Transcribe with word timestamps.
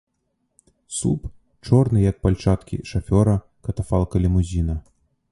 Суп, 0.99 1.25
чорны, 1.67 1.99
як 2.11 2.17
пальчаткі 2.25 2.79
шафёра 2.91 3.35
катафалка-лімузіна. 3.67 4.75